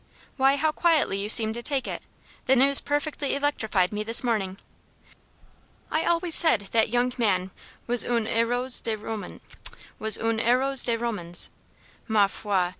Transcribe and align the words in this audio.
"Why, 0.35 0.55
how 0.55 0.71
quietly 0.71 1.19
you 1.19 1.29
seem 1.29 1.53
to 1.53 1.61
take 1.61 1.87
it! 1.87 2.01
The 2.47 2.55
news 2.55 2.81
perfectly 2.81 3.35
electrified 3.35 3.93
me 3.93 4.01
this 4.01 4.23
morning. 4.23 4.57
I 5.91 6.05
always 6.05 6.33
said 6.33 6.61
that 6.71 6.89
young 6.91 7.13
man 7.19 7.51
was 7.85 8.03
'un 8.03 8.25
heros 8.25 8.81
de 8.81 8.95
romans!' 8.97 10.09
Ma 12.07 12.25
foi! 12.25 12.69